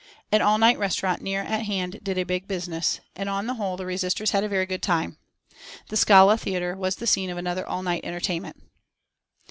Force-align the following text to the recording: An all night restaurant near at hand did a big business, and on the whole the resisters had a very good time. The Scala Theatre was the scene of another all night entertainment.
An 0.31 0.41
all 0.41 0.57
night 0.57 0.79
restaurant 0.79 1.21
near 1.21 1.43
at 1.43 1.61
hand 1.65 1.99
did 2.01 2.17
a 2.17 2.23
big 2.25 2.47
business, 2.47 3.01
and 3.15 3.29
on 3.29 3.45
the 3.45 3.53
whole 3.53 3.77
the 3.77 3.85
resisters 3.85 4.31
had 4.31 4.43
a 4.43 4.49
very 4.49 4.65
good 4.65 4.81
time. 4.81 5.19
The 5.89 5.95
Scala 5.95 6.37
Theatre 6.39 6.75
was 6.75 6.95
the 6.95 7.05
scene 7.05 7.29
of 7.29 7.37
another 7.37 7.67
all 7.67 7.83
night 7.83 8.01
entertainment. 8.03 8.63